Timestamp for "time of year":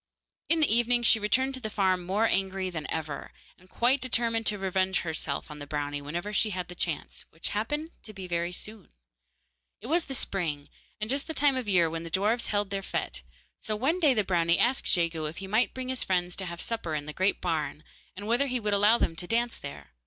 11.35-11.87